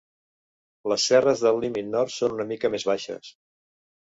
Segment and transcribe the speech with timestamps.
[0.93, 3.31] Les serres del límit nord són una mica més baixes.